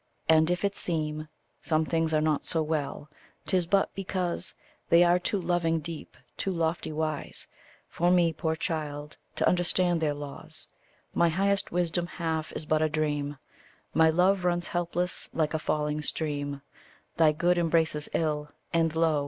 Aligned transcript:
And 0.27 0.49
if 0.49 0.65
it 0.65 0.75
seem 0.75 1.27
Some 1.61 1.85
things 1.85 2.11
are 2.11 2.21
not 2.21 2.43
so 2.43 2.63
well, 2.63 3.07
'tis 3.45 3.67
but 3.67 3.93
because 3.93 4.55
They 4.89 5.03
are 5.03 5.19
too 5.19 5.39
loving 5.39 5.79
deep, 5.79 6.17
too 6.37 6.49
lofty 6.49 6.91
wise, 6.91 7.45
For 7.87 8.09
me, 8.09 8.33
poor 8.33 8.55
child, 8.55 9.17
to 9.35 9.47
understand 9.47 10.01
their 10.01 10.15
laws: 10.15 10.67
My 11.13 11.29
highest 11.29 11.71
wisdom 11.71 12.07
half 12.07 12.51
is 12.53 12.65
but 12.65 12.81
a 12.81 12.89
dream; 12.89 13.37
My 13.93 14.09
love 14.09 14.43
runs 14.43 14.69
helpless 14.69 15.29
like 15.33 15.53
a 15.53 15.59
falling 15.59 16.01
stream: 16.01 16.63
Thy 17.17 17.31
good 17.31 17.59
embraces 17.59 18.09
ill, 18.11 18.49
and 18.73 18.95
lo! 18.95 19.19